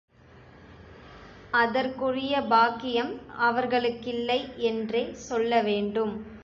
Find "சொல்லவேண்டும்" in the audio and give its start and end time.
5.29-6.15